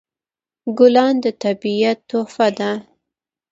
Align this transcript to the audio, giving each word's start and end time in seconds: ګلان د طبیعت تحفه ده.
ګلان 0.77 1.15
د 1.23 1.25
طبیعت 1.43 1.97
تحفه 2.09 2.47
ده. 2.57 2.71